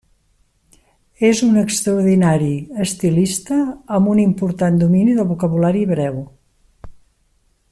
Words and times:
És 1.27 1.41
un 1.47 1.59
extraordinari 1.63 2.55
estilista, 2.85 3.59
amb 3.97 4.11
un 4.15 4.23
important 4.25 4.81
domini 4.85 5.15
del 5.19 5.29
vocabulari 5.33 5.85
hebreu. 5.89 6.19